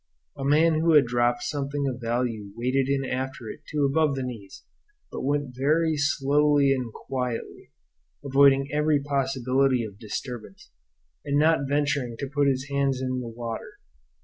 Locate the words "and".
6.73-6.91, 11.23-11.37